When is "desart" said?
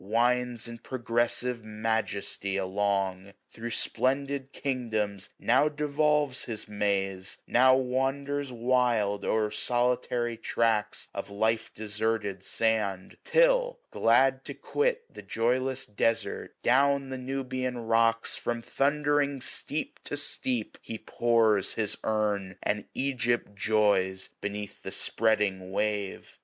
15.85-16.49